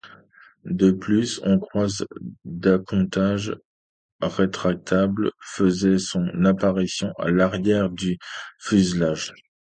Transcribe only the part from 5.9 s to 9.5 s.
son apparition à l’arrière du fuselage.